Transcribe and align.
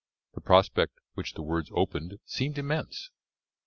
The 0.33 0.41
prospect 0.41 0.97
which 1.13 1.35
the 1.35 1.43
words 1.43 1.69
opened 1.75 2.17
seemed 2.25 2.57
immense. 2.57 3.11